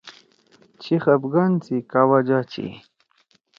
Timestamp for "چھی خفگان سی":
0.81-1.77